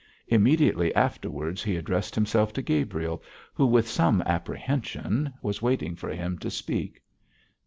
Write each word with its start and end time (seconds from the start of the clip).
Immediately 0.27 0.95
afterwards 0.95 1.61
he 1.61 1.75
addressed 1.75 2.15
himself 2.15 2.53
to 2.53 2.63
Gabriel, 2.63 3.21
who, 3.53 3.67
with 3.67 3.87
some 3.87 4.23
apprehension, 4.23 5.31
was 5.43 5.61
waiting 5.61 5.95
for 5.95 6.09
him 6.09 6.39
to 6.39 6.49
speak. 6.49 7.03